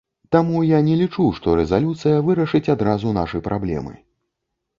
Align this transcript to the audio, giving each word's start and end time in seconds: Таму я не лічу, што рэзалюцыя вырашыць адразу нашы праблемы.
Таму 0.35 0.61
я 0.69 0.77
не 0.87 0.95
лічу, 1.01 1.25
што 1.39 1.53
рэзалюцыя 1.59 2.23
вырашыць 2.31 2.63
адразу 2.75 3.13
нашы 3.19 3.45
праблемы. 3.51 3.93